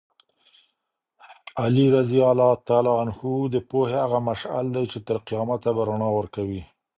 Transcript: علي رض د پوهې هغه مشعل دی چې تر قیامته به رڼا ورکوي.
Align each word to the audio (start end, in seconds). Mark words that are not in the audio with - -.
علي 1.61 1.85
رض 1.95 2.09
د 3.53 3.55
پوهې 3.69 3.95
هغه 4.05 4.19
مشعل 4.29 4.65
دی 4.75 4.83
چې 4.91 4.97
تر 5.07 5.17
قیامته 5.27 5.69
به 5.75 5.81
رڼا 5.89 6.09
ورکوي. 6.17 6.61